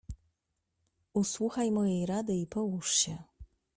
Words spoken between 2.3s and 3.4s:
i połóż się."